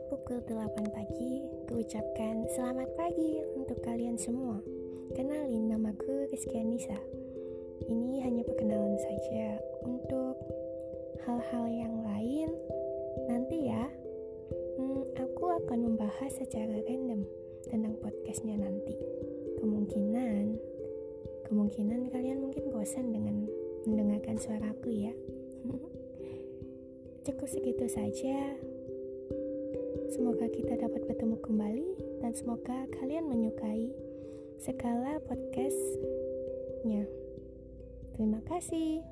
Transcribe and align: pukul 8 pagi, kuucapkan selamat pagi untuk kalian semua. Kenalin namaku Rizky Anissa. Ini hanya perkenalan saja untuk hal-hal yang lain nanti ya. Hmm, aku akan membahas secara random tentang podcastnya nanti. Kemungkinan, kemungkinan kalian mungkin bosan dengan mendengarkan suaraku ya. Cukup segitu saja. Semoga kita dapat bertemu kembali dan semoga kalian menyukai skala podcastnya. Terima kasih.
pukul 0.00 0.40
8 0.48 0.88
pagi, 0.88 1.44
kuucapkan 1.68 2.48
selamat 2.56 2.96
pagi 2.96 3.44
untuk 3.52 3.76
kalian 3.84 4.16
semua. 4.16 4.56
Kenalin 5.12 5.68
namaku 5.68 6.32
Rizky 6.32 6.56
Anissa. 6.56 6.96
Ini 7.84 8.24
hanya 8.24 8.40
perkenalan 8.40 8.96
saja 8.96 9.60
untuk 9.84 10.40
hal-hal 11.28 11.68
yang 11.68 11.92
lain 12.08 12.56
nanti 13.28 13.68
ya. 13.68 13.84
Hmm, 14.80 15.04
aku 15.12 15.60
akan 15.60 15.78
membahas 15.84 16.40
secara 16.40 16.72
random 16.88 17.28
tentang 17.68 17.92
podcastnya 18.00 18.56
nanti. 18.64 18.96
Kemungkinan, 19.60 20.56
kemungkinan 21.52 22.08
kalian 22.08 22.40
mungkin 22.40 22.72
bosan 22.72 23.12
dengan 23.12 23.44
mendengarkan 23.84 24.40
suaraku 24.40 24.88
ya. 24.88 25.12
Cukup 27.28 27.44
segitu 27.44 27.84
saja. 27.92 28.71
Semoga 30.12 30.44
kita 30.52 30.76
dapat 30.76 31.08
bertemu 31.08 31.40
kembali 31.40 31.88
dan 32.20 32.36
semoga 32.36 32.84
kalian 33.00 33.32
menyukai 33.32 33.88
skala 34.60 35.16
podcastnya. 35.24 37.08
Terima 38.12 38.44
kasih. 38.44 39.11